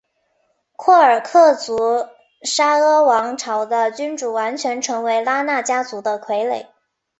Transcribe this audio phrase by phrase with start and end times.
[0.77, 2.09] 廓尔喀族
[2.41, 6.65] 沙阿王朝的君主完全成为拉纳家族的傀儡。